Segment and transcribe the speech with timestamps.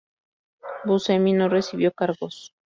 [0.83, 2.55] Buscemi no recibió cargos.